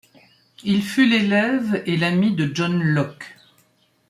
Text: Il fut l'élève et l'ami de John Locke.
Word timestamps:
Il 0.63 0.81
fut 0.81 1.05
l'élève 1.07 1.83
et 1.85 1.95
l'ami 1.95 2.33
de 2.33 2.49
John 2.55 2.81
Locke. 2.81 3.37